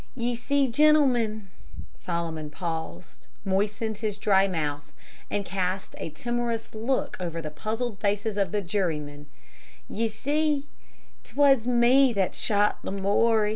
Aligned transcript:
Ye 0.15 0.35
see, 0.35 0.67
gentlemen," 0.67 1.51
Solomon 1.95 2.49
paused, 2.49 3.27
moistened 3.45 3.99
his 3.99 4.17
dry 4.17 4.47
mouth, 4.47 4.91
and 5.29 5.45
cast 5.45 5.93
a 5.99 6.09
timorous 6.09 6.73
look 6.73 7.15
over 7.19 7.39
the 7.39 7.51
puzzled 7.51 7.99
faces 7.99 8.35
of 8.35 8.51
the 8.51 8.63
jurymen, 8.63 9.27
"ye 9.87 10.09
see, 10.09 10.65
't 11.23 11.35
was 11.35 11.67
me 11.67 12.13
that 12.13 12.33
shot 12.33 12.79
Lamoury." 12.83 13.49